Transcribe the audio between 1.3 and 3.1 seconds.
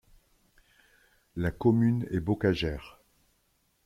La commune est bocagère.